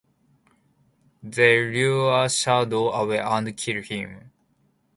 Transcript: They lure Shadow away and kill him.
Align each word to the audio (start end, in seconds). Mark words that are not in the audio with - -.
They 1.21 1.59
lure 1.63 2.27
Shadow 2.27 2.89
away 2.91 3.19
and 3.19 3.55
kill 3.55 3.83
him. 3.83 4.31